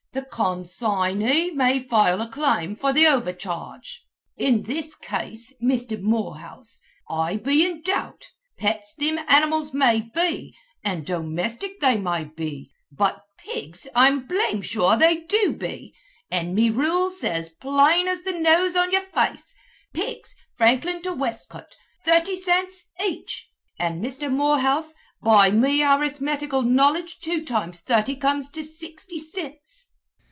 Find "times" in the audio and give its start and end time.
27.45-27.79